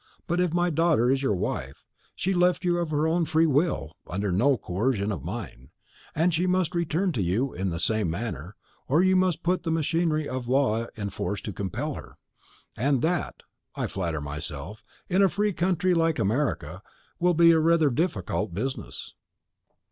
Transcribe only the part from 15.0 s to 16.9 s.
in a free country like America,